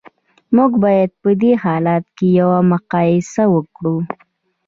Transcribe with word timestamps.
موږ 0.55 0.71
باید 0.83 1.09
په 1.21 1.29
دې 1.41 1.51
حالت 1.63 2.03
کې 2.17 2.27
یوه 2.39 2.59
مقایسه 2.71 3.43
وکړو 3.53 3.95